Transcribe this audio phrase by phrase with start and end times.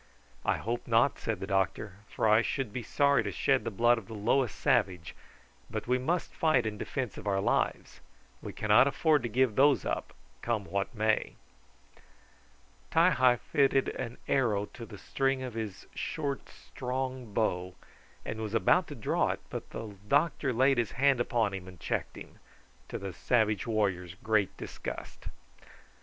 [0.43, 3.99] "I hope not," said the doctor, "for I should be sorry to shed the blood
[3.99, 5.13] of the lowest savage;
[5.69, 7.99] but we must fight in defence of our lives.
[8.41, 11.33] We cannot afford to give those up, come what may."
[12.89, 17.75] Ti hi fitted an arrow to the string of his short, strong bow,
[18.25, 21.79] and was about to draw it, but the doctor laid his hand upon him and
[21.79, 22.39] checked him,
[22.89, 25.27] to the savage warrior's great disgust.